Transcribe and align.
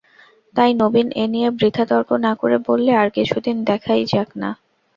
তাই 0.55 0.71
নবীন 0.81 1.07
এ 1.15 1.25
নিয়ে 1.33 1.49
বৃথা 1.59 1.83
তর্ক 1.91 2.09
না 2.25 2.31
করে 2.35 2.57
বললে, 2.67 2.91
আর 2.95 3.07
কিছুদিন 3.17 3.57
দেখাই 3.69 4.01
যাক-না। 4.11 4.49